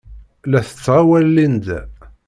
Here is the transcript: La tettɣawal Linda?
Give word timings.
La 0.51 0.59
tettɣawal 0.67 1.25
Linda? 1.35 1.79